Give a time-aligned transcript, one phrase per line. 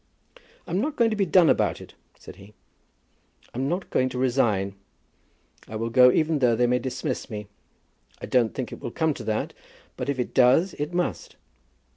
[0.65, 2.55] "I'm not going to be done about it," said he.
[3.53, 4.73] "I'm not going to resign,
[5.67, 7.45] but I will go even though they may dismiss me.
[8.19, 9.53] I don't think it will come to that,
[9.97, 11.35] but if it does it must."